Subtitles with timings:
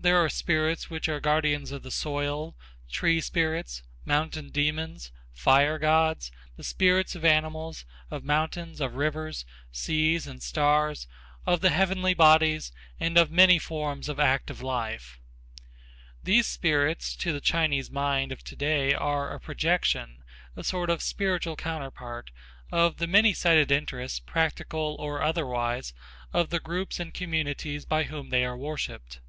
[0.00, 2.56] There are spirits which are guardians of the soil,
[2.90, 10.26] tree spirits, mountain demons, fire gods, the spirits of animals, of mountains, of rivers, seas
[10.26, 11.06] and stars,
[11.44, 15.18] of the heavenly bodies and of many forms of active life.
[16.22, 20.22] These spirits to the Chinese mind, of today are a projection,
[20.56, 22.30] a sort of spiritual counterpart,
[22.72, 25.92] of the many sided interests, practical or otherwise,
[26.32, 29.20] of the groups and communities by whom they are worshipped.